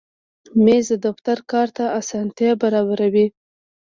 مېز 0.63 0.87
د 0.91 0.93
دفتر 1.05 1.37
کار 1.51 1.67
ته 1.77 1.85
اسانتیا 1.99 2.51
برابروي. 2.63 3.27